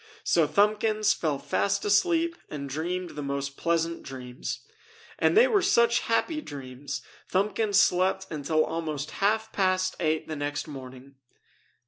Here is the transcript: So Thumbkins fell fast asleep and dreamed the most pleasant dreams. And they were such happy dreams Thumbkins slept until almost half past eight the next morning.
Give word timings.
So 0.23 0.47
Thumbkins 0.47 1.13
fell 1.13 1.37
fast 1.37 1.85
asleep 1.85 2.35
and 2.49 2.67
dreamed 2.67 3.11
the 3.11 3.21
most 3.21 3.55
pleasant 3.55 4.01
dreams. 4.01 4.61
And 5.19 5.37
they 5.37 5.47
were 5.47 5.61
such 5.61 5.99
happy 5.99 6.41
dreams 6.41 7.03
Thumbkins 7.29 7.75
slept 7.79 8.25
until 8.31 8.65
almost 8.65 9.11
half 9.21 9.51
past 9.53 9.95
eight 9.99 10.27
the 10.27 10.35
next 10.35 10.67
morning. 10.67 11.17